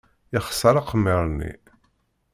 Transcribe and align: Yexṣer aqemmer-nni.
Yexṣer 0.33 0.75
aqemmer-nni. 0.77 1.51